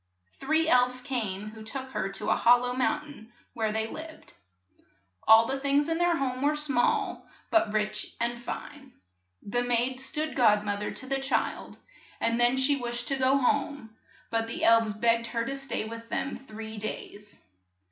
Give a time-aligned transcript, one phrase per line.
[0.39, 4.33] Three elves came who took her to a hol low moun tain where they lived.
[5.27, 8.93] All the things in their home were small, but rich and fine.
[9.43, 11.77] The maid stood god moth er to the child,
[12.19, 13.95] and then TALES ABOUT ELVES 23 she wished to go home;
[14.31, 17.37] but the elves begged her to stay with them three days.